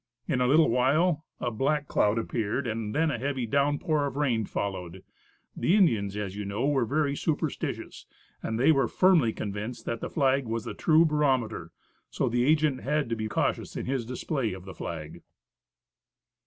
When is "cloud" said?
1.87-2.17